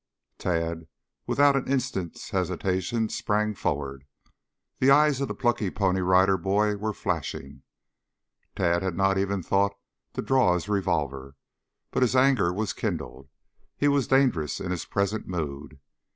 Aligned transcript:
Tad, 0.39 0.87
without 1.27 1.55
an 1.55 1.67
instant's 1.67 2.31
hesitation, 2.31 3.07
sprang 3.09 3.53
forward. 3.53 4.05
The 4.79 4.89
eyes 4.89 5.21
of 5.21 5.27
the 5.27 5.35
plucky 5.35 5.69
Pony 5.69 5.99
Rider 6.01 6.37
Boy 6.39 6.75
were 6.75 6.91
flashing. 6.91 7.61
Tad 8.55 8.81
had 8.81 8.97
not 8.97 9.19
even 9.19 9.43
thought 9.43 9.75
to 10.13 10.23
draw 10.23 10.55
his 10.55 10.67
revolver. 10.67 11.35
But 11.91 12.01
his 12.01 12.15
anger 12.15 12.51
was 12.51 12.73
kindled. 12.73 13.29
He 13.77 13.87
was 13.87 14.07
dangerous 14.07 14.59
in 14.59 14.71
his 14.71 14.85
present 14.85 15.27
mood. 15.27 15.79